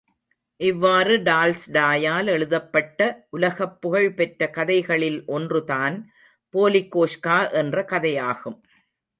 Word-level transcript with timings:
இவ்வாறு 0.59 1.17
டால்ஸ்டாயால் 1.19 2.27
எழுதப் 2.27 2.71
பட்ட 2.71 2.99
உலகப் 3.29 3.81
புகழ் 3.81 4.13
பெற்ற 4.13 4.49
கதைகளில் 4.49 5.25
ஒன்று 5.27 5.65
தான் 5.65 5.97
போலிகோஷ்கா 6.53 7.51
என்ற 7.53 7.85
கதையாகும். 7.89 8.59